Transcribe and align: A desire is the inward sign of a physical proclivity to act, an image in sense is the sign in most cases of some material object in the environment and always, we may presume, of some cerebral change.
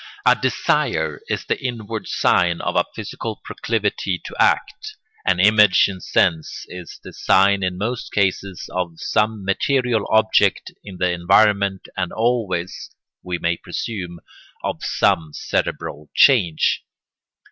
A 0.25 0.33
desire 0.35 1.21
is 1.29 1.45
the 1.45 1.63
inward 1.63 2.07
sign 2.07 2.59
of 2.61 2.75
a 2.75 2.85
physical 2.95 3.35
proclivity 3.35 4.19
to 4.25 4.35
act, 4.39 4.95
an 5.27 5.39
image 5.39 5.85
in 5.87 5.99
sense 6.01 6.65
is 6.69 6.99
the 7.03 7.13
sign 7.13 7.61
in 7.61 7.77
most 7.77 8.09
cases 8.11 8.67
of 8.73 8.93
some 8.95 9.45
material 9.45 10.07
object 10.09 10.71
in 10.83 10.97
the 10.97 11.11
environment 11.11 11.87
and 11.95 12.11
always, 12.11 12.89
we 13.21 13.37
may 13.37 13.57
presume, 13.57 14.19
of 14.63 14.83
some 14.83 15.33
cerebral 15.33 16.09
change. 16.15 16.83